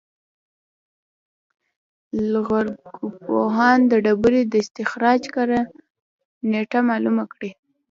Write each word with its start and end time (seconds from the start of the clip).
لرغونپوهان 2.31 3.79
د 3.91 3.93
ډبرې 4.05 4.41
د 4.51 4.53
استخراج 4.63 5.21
کره 5.35 5.59
نېټه 6.51 6.79
معلومه 6.89 7.23
کړي. 7.33 7.51